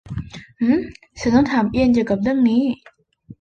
[0.59, 0.79] หืม
[1.21, 2.61] ฉันจะต้องถามเอียนเกี่ยวกับเรื่องนั้น